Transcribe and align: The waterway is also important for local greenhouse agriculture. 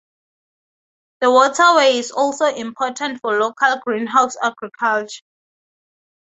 The 1.19 1.29
waterway 1.29 1.99
is 1.99 2.09
also 2.09 2.45
important 2.45 3.21
for 3.21 3.37
local 3.39 3.77
greenhouse 3.85 4.35
agriculture. 4.41 5.21